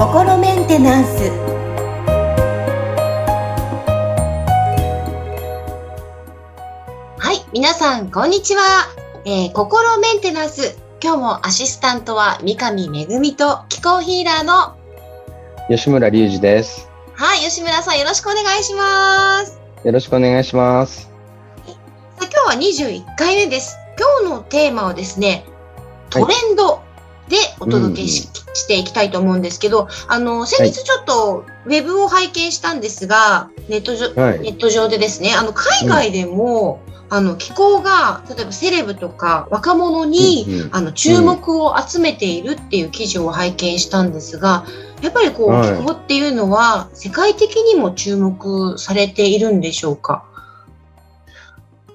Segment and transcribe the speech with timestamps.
[0.00, 1.30] 心メンテナンス
[7.18, 8.62] はい、皆さん、こんにちは。
[9.24, 10.78] えー、心メンテナンス。
[11.02, 14.76] 今日もアシスタントは三上恵と気候ヒーラーの
[15.68, 16.90] 吉村隆二です。
[17.14, 19.60] はい、吉村さんよろしくお願いします。
[19.84, 21.02] よろしくお願いします。
[21.02, 21.10] さ
[21.66, 23.79] あ今日は21回目です。
[24.00, 25.44] 今日のテーマはですね、
[26.08, 26.80] トレンド
[27.28, 34.40] でお届けし,、していきたいと思うんですけど、あの、先日ちょっとウェブを拝見したんですが、ネット上、はい。
[34.40, 40.68] ネット上でですね、あの、海外でも、あの、気候が、例えばセレブとか若者に、うんうん。
[40.72, 44.64] あの、注目を集めているっていう記事を拝見したんですが、
[45.02, 45.76] やっぱりこう、はい。
[45.76, 50.24] 気候っていうのは、世界的にも注目されているんでしょうか？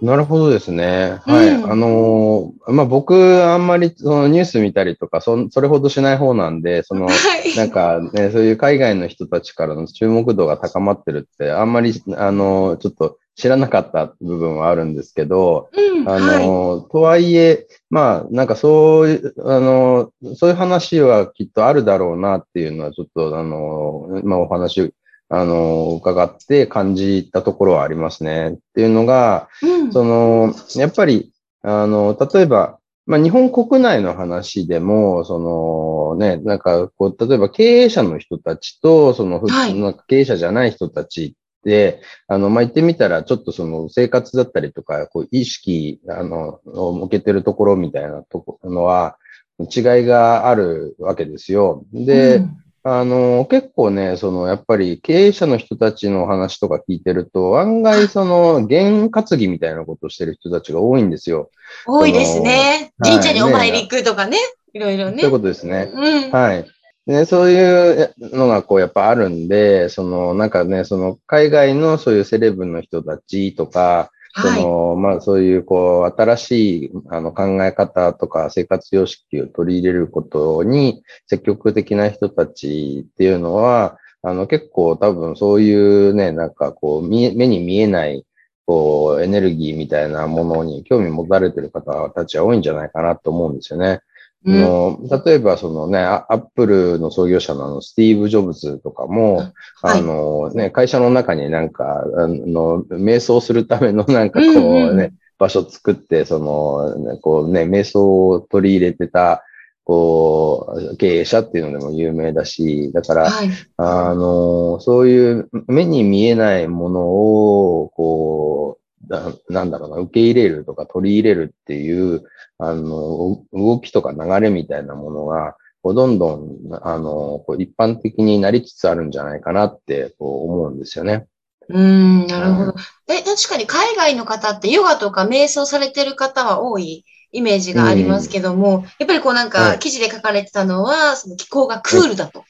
[0.02, 1.20] なるほどですね。
[1.26, 1.48] はい。
[1.48, 7.56] うんあのーまあ、僕、あんまりそのニュース見たりとか、そんそれほどしない方なんで、その、 はい。
[7.58, 16.48] なんかね、そういう海外の人たちからの注目度が高まってるって、あんまり、あのーちょっと知らなかった部分はあるんですけど、うん、あはい。
[16.48, 24.94] の、とはいえ、まあ、なんかそういう、あの、そういう話はきっとあるだろうなっていうのは、ちょっと、あの、まあお話、
[25.30, 28.52] あの、伺って感じたところはありますね。
[28.52, 49.17] っていうのが、うんその、やっぱり、あの、例えば、まあ、日本国内の話でも、そのね、なんか、こう、例えば経営者の人たちと、その、ふはいなんか経営者じゃない人たちって、あの、まあ、言ってみたら、ちょっとその生活だったりとか、こう、意識、あの、を向けてるところみたいなとこのは、
[49.60, 51.86] 違いがあるわけですよ。
[51.94, 61.50] で、うんあの、結構ね、その、やっぱり経営者の人たちの話とか聞いてると、案外その、験担ぎみたいなことをしてる人たちが多いんですよ。
[61.88, 62.94] 多いですね。
[63.03, 64.38] 神社にお参りはい行くとかね。
[64.72, 65.17] いろいろね。
[65.17, 65.89] そういうことですね。
[65.92, 66.31] うん。
[66.31, 66.66] はい。
[67.08, 74.64] ね、そういうのがこうやっぱあるんで、そのなんかね、その海外のそういうセレブの人たちとか、そはい。
[74.64, 85.73] のまあそういうこう新しいあの考え方とか生活様式を取り入れることに積極的な人たちっていうのは、あの結構多分そうい
[86.10, 88.26] うね、なんかこう目に見えない
[88.66, 94.02] こうエネルギーみたいなものに興味持たれてる方たちは多いんじゃないかなと思うんですよね。
[94.45, 94.61] うん。
[94.61, 99.38] の例えば、そのね、アアップルの創業者のあのスティーブ・ジョブズとかも、
[99.82, 100.00] はい。
[100.00, 104.98] あのね、会社の中になんか、あの、瞑想するためのなんかこうんううん。
[104.98, 109.44] ね、場所作って、その、ねこうね、瞑想を取り入れてた、
[109.84, 113.50] こう、経営者っていうのでも有名だし、だから、はい。
[113.78, 122.23] あの、そういう目に見えないものを、こう、ななんだろうな、受け入れるとか取り入れるっていう、
[122.58, 126.49] あの、動きとか流れみたいなものが、こうどんどん、
[126.82, 131.27] あの、こう一般的になりつつあるんじゃないかなって、こう思うんですよね。
[131.69, 132.74] うん、なるほど。
[133.07, 142.45] え、確かに海外の方ってヨガとか瞑想されてる方は多いイメージがありますけども、やっぱりこうなんはいか記事で書かれてたのは、その気候がクールだと、うん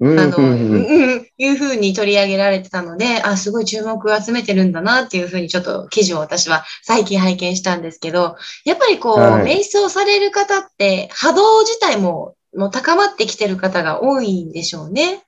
[0.00, 0.74] あの、ううん。
[0.74, 9.58] うんん、いうふうに取り上げられてたので、あ、すごい注目を集めてるんだなっていうふうにちょっと記事を私は最近拝見したんですけど、やっぱりこう、はい。
[9.58, 15.22] 瞑想される方って波動自体ももう高まってきてる方が多いんでしょうね。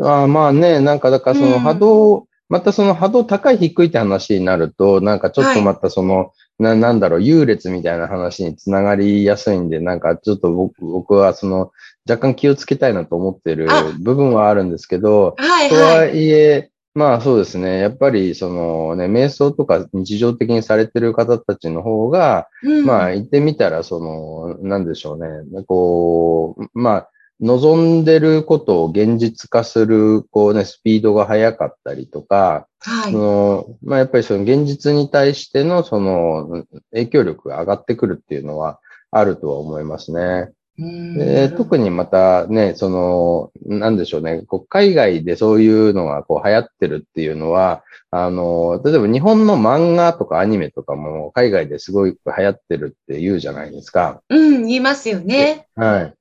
[0.00, 11.72] あーまあね、なんかだからそうんの波動、またその波動高い低いって話になると、なんかちょっとまたその、ななんだろう、優劣みたいな話につながりやすいんで、なんかちょっと僕僕はその
[12.08, 13.92] 若干気をつけたいなと思ってるあ。
[14.00, 15.34] 部分はあるんですけど、
[15.70, 22.84] とはいえ、まあそうですね、やっぱりそのね、瞑想とか日常的にされてる方たちの方が、うん。
[22.84, 25.28] まあ言ってみたら、その、なんでしょうね。
[25.66, 27.08] こう、まあ、
[27.40, 33.18] 望んでることを現実化する、こうね、スピードが速かったりとか、はいそ。
[33.18, 40.50] のまあやっぱりその現実に対してのその影響力が上がってくるっていうのはあるとは思いますね。
[40.82, 54.22] うんで特にまたね、その、なんでしょうね、こう海外でそういうのがこう流行ってるっていうのは、あの、例えば日本の漫画とかアニメとかも海外ですごい流行ってるって言うじゃないですか。
[54.28, 55.66] うん、言いますよね。
[55.76, 56.12] は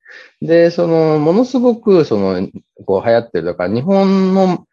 [0.41, 0.45] い。
[0.45, 2.47] で、その、ものすごく、その、
[2.85, 3.45] こう流行ってる。
[3.45, 4.65] だから日本の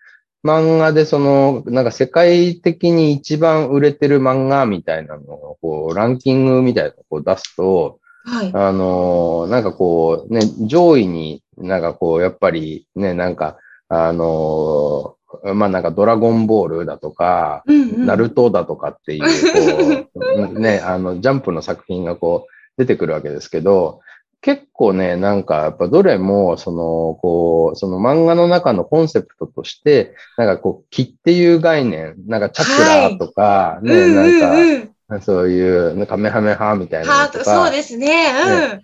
[0.44, 8.50] 漫画でその、なんか世界的に一番売れてる漫画みたいなのを、こう、ランキングみたいなのをこう出すと、はい。
[8.54, 13.58] あのーなんかこう、ね、上位になんかこう、やっぱりね、なんか、
[13.88, 15.18] あのー
[15.54, 18.06] まあなんかドラゴンボールだとか、うんうん。
[18.06, 20.10] ナルトだとかっていう、こ
[20.54, 22.46] う、 ね、あの、ジャンプの作品がこ
[22.78, 24.00] 出てくるわけですけど、
[24.40, 34.90] 結構ね、なんか、やっぱどれも、その、こう、その漫画の中のコンセプトとして、なんかこう、気っていう概念、なんかチャクラとか、はい、ね、なんか、
[35.22, 37.44] そういう、カメハメハみたいなとか。
[37.44, 38.30] そうですね。
[38.44, 38.78] うん。
[38.78, 38.82] ね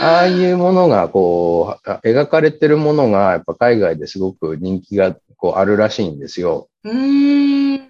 [0.00, 6.68] ああいうものが、こう、描かれてるものが、やっぱ海外ですごく人気が、こう、あるらしいんですよ。
[6.84, 7.80] うん。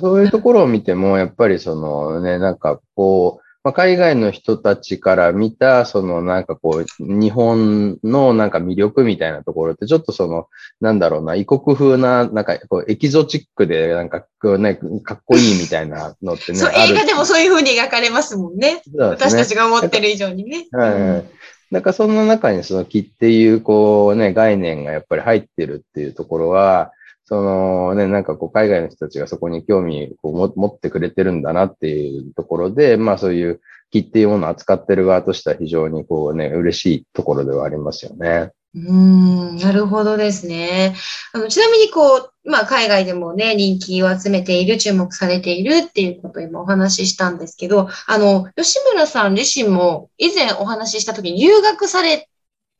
[0.00, 10.46] そういうところを見ても、やっぱりそのね、なんかこう、まあ、海外の人たちから見た、そのなんかこう、日本のなんか魅力みたいなところって、ちょっとその、
[10.80, 16.58] なんだろうな、異国風な、なんかこう、エキゾチックで、なんかこうね、かっこいいみたいなのってね。
[16.58, 18.76] そう、映画でもそういう風に描かれますもんね。
[18.76, 20.66] ね私たちが思ってる以上にね。
[20.72, 21.24] はい、はい。
[21.70, 26.92] なんかその中にその木っていうこうね、概念がやっぱり入ってるっていうところは、
[27.28, 33.60] そのね、なんかこう海外の人たちがそこに興味を持ってくれてるんだなっていうところで、まあそういう
[33.90, 38.52] 木っていうものを扱ってる側としては非常にこうね、嬉しいところではありますよね。
[38.74, 40.94] うん、なるほどですね。
[41.34, 52.26] あのちなみにこう、まあ海外でもね、人気を集めている、注目されているっていうことを今お話ししたんですけど、あの、吉村さん自身も以前お話しした時に留学され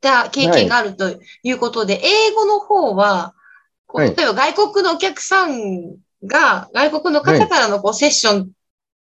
[0.01, 3.35] た経験があるということで、はい、英語の方は、
[3.91, 8.47] はい、例えば外国のお客さんが、外国の方からのこうセッションっ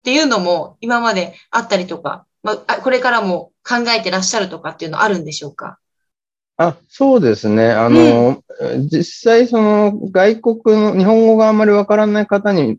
[0.04, 5.78] ていうのも今まであったりとか、まあ、これからも考えてらっしゃるとかっていうのあるんでしょうか？
[6.58, 7.72] あ、そうですね。
[7.72, 12.78] あの、うん、実際その外国の日本語があんまりわからない方に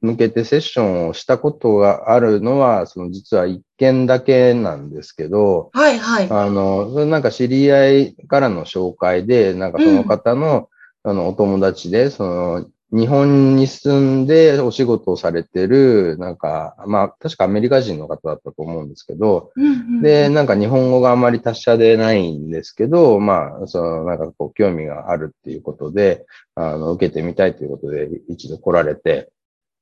[0.00, 6.28] 向けてセッションをしたことがあるのは、その実は一件だけなんですけど、はいはい。
[6.30, 10.68] あの、なんか知り合いからの紹介で、なんかその方の、
[11.02, 19.68] あの、お友達で、その、日本に住んでお仕事をされてる、なんか、まあ、確かアメリカ人の方だったと思うんですけど、うんう
[19.98, 26.26] ん、で、なんか日本語があまり達者でないんですけど、まあ、その、なんかこう、興味があるっていうことで、
[26.56, 29.30] あの、受けてみたいということで、一度来られて、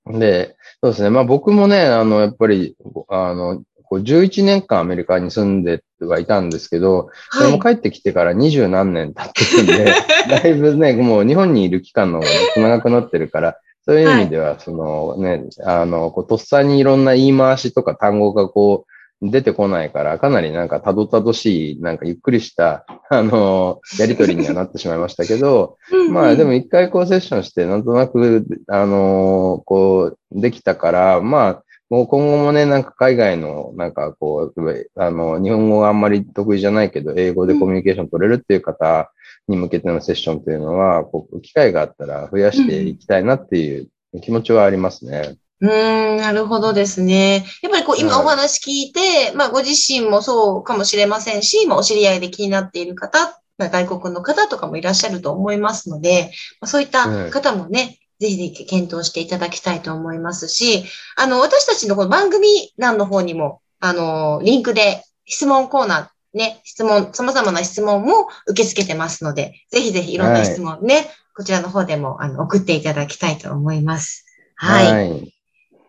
[0.06, 1.11] で、そうですね。
[1.11, 2.76] まあ僕もね、あの、やっぱり、
[3.09, 9.94] あの、こう11年間アメリカに住んではいたんですけど、それも帰ってきてから二十何年経ってるんで、
[10.29, 12.26] だいぶね、もう日本にいる期間の方
[12.61, 25.76] が長くなってるから、そういう意味では、そのね、あの、こうとっさにいろんな言い回しとか単語がこう、出てこないから、かなりなんかたどたどしい、なんかゆっくりした、あの、やりとりにはなってしまいましたけど、
[26.12, 39.11] まあでも一回こうセッションして、なんとなく、あの、こう、できたから、まあ、もう今後もね、なんか海外の、なんかこう、あの、日本語があんまり得意じゃないけど、英語でコミュニケーション取れるっていう方
[39.49, 43.88] に向けてのセッションっていうのは、こう、機会があったら増やしていきたいなっていう
[44.20, 45.37] 気持ちはありますね。
[45.61, 47.44] うん、なるほどですね。
[47.62, 60.85] やっぱりこう、今お話聞いて、まあ、ご自身もそうかもしれませんし、まあ、お知り合いで気になっている方、まあ、外国の方とかもいらっしゃると思いますので、まあ、そういった方もね、ぜひぜひ検討していただきたいと思いますし、
[61.17, 71.06] あの、私たちのこの番組欄の方にも、あの、リンクで質問コーナー、ね、質問、様々な質問も受け付けてますので、ぜひぜひいろんな質問ね、はい、
[71.37, 74.26] こちらの方でもあの送っていただきたいと思います。
[74.56, 74.93] はい。
[74.93, 75.35] はい、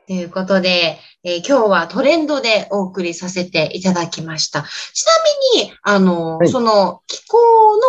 [0.07, 4.61] ということで、えー、今日はトレンドでお送りさせていただきました。
[4.93, 5.11] ちな
[5.57, 7.37] みに、あの、はい、その気候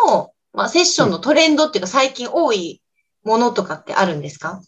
[0.08, 2.80] の、まあ、セッションのトレンドっていうか最近多い
[3.24, 4.60] ものとかってあるんですか？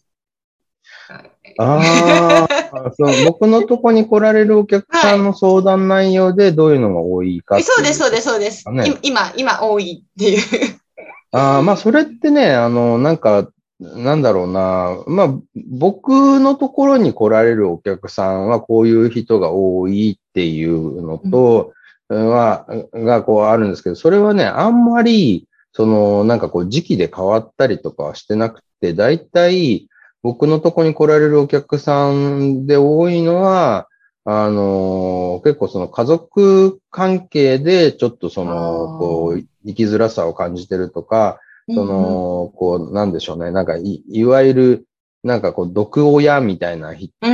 [1.58, 8.64] ああ、 その僕のとこに来られるお客さんの相談内容でどういうのが多いか、はい、そうです、そうです、そうです。
[9.02, 10.40] 今、今多いっていう。
[11.32, 13.48] ああ、まあそれってね、あの、なんか、
[13.80, 14.96] なんだろうな。
[15.06, 15.34] まあ、
[15.70, 21.72] 僕のところに来られるお客さんはこういう人が多いっていうのと、
[22.08, 29.88] は、がこうあるんですけど、それはね、あんまり、その、なんかこう時期で変わったりとかはしてなくて、だいたい
[30.22, 33.88] 僕のとこに来られるお客さんで多いのは、
[34.24, 43.50] あの、結構その家族関係でちょっとその、こう、生きづらさを感じてるとか、その、こう、なんでしょうね。
[43.50, 44.86] なんかい、いわゆる、
[45.24, 47.30] なんかこう、毒親みたいな人た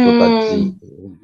[0.47, 0.75] ち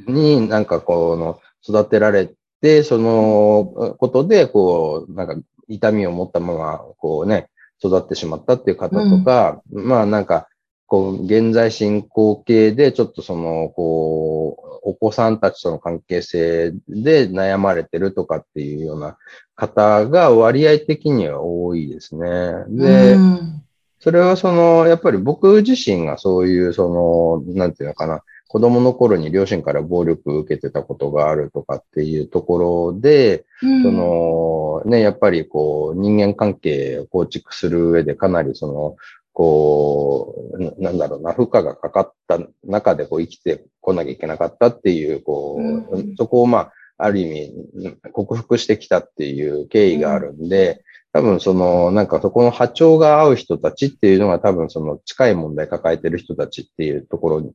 [0.07, 2.31] になんかこの、育てられ
[2.61, 5.37] て、そのことで、こう、なんか
[5.69, 7.51] 痛みを持ったまま、こうね、
[7.83, 10.49] 育ってしまったっていう方とか、うん、まあなんか、
[10.87, 19.17] こう、現在進行形で、ちょっとその、こう、お子さんたちとの関係性で悩まれてるとかっていうような
[19.57, 22.29] 方が割合的には多いですね。
[22.69, 23.63] で、うん、
[23.99, 28.23] それはその、やっぱり僕自身がそういう、その、なんていうのかな、
[28.55, 38.97] 子供の頃に両親から暴力を受けてたことがあるとかっていうところで、うん、そのね、やっぱりこう人間関係を構築する上でかなりその、
[39.33, 47.51] こう、なんだろうな、負荷がかかった中でこう生きてこなきゃいけなかったっていう、こう、うん、そこをまあ、ある意
[47.83, 50.85] 味、克服してきたっていう経緯があるんで、
[51.15, 57.53] 多分その、なんかそこの波長が合う人たちっていうのが多分その近い問題抱えてる人たちっていうところに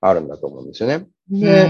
[0.00, 1.06] あるんだと思うんですよね。
[1.28, 1.68] で、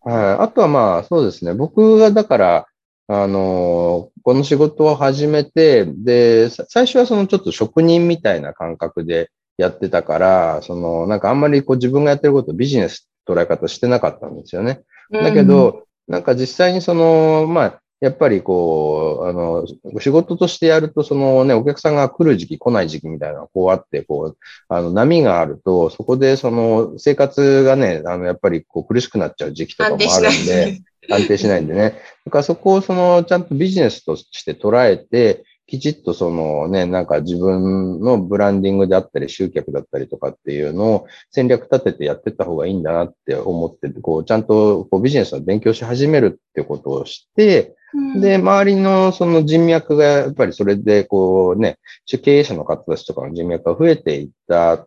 [0.00, 2.66] はい、あとはまあそうですね、僕がだから、
[3.08, 14.80] あの、この仕事を始めて、で、最初はそのちょっと職人みたいな感覚でやってたから、その、なんかあんまりこう自分がやってることをビジネス捉え方してなかったんですよね。
[15.12, 19.66] だけど、なんか実際にその、まあ、やっぱりこう、あの、
[19.98, 31.94] 仕事としてやると、そのね、お客さんが来る時期、来ない時期みたいなのがこうあって、こう、あの、波があると、そこでその生活がね、あの、やっぱりこう苦しくなっちゃう時期とかもあるんで、安定しないんでね。
[32.26, 47.74] だからそこをその、ちゃんとビジネスとして捉えて、きちっとそのね、なんか自分のブランディングであったり、集客だったりとかっていうのを戦略立ててやってった方がいいんだなって思って、こう、ちゃんとこうビジネスの勉強し始めるってことをして、
[48.20, 54.86] で、周りのその人脈がやっぱりそれでこうね、経営者の方たちとかの人脈が増えていった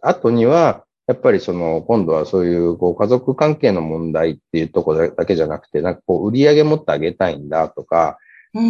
[0.00, 8.18] 後には、やっぱりその、今度はそういう、こう、家族関係の問題っていうところだけじゃなくて、なんかこう、売り上げ持ってあげたいんだとか、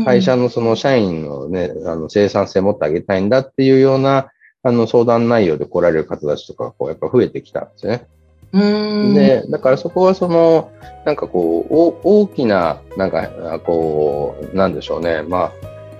[0.04, 4.30] 会社のその社員のね、あの、生産性持ってあげたいんだっていうような、
[4.62, 8.06] あの、相談内容で来られる方たちとか、こう、やっぱ増えてきたんですよね。
[8.52, 10.71] で、だからそこはその、
[11.04, 15.23] なんかこう、大きな、なんか、こう、なんでしょうね。
[15.23, 15.52] まあ、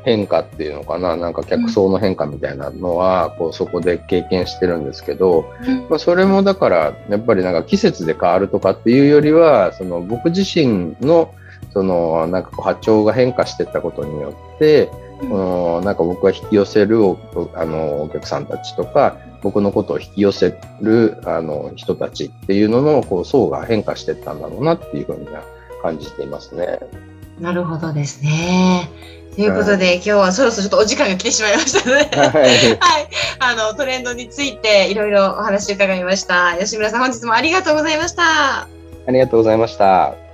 [0.05, 5.47] 変化っていうのかな、なんか客層の変化みたいなのは、こうそこで経験してるんですけど、
[5.89, 11.33] まあ、それもだから、やっぱりなんか季節で変わるとかっていうよりは、その僕自身の、
[11.73, 14.91] そのなんかこう波長が変化していったことによって、
[15.23, 16.97] うん、なんか僕が引き寄せる
[17.55, 25.27] あのお客さんたちとか、僕のことを引き寄せるあの人たちっていうののこう層が変化していったんだろうなっていうふうに
[25.83, 26.81] 感じていますね。
[27.41, 28.89] なるほどですね。
[29.35, 32.31] ということで、はい、今日はそろそろちょっとお時間が来てしまいましたので、 はい、
[32.79, 36.55] はい、あのトレンドについていろいろお話伺いました。
[36.59, 38.23] 吉村さん、本日もありがとうございました。
[38.63, 38.67] あ
[39.09, 40.32] りがとうございました。